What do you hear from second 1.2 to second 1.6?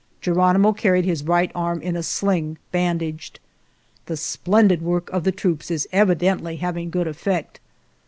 right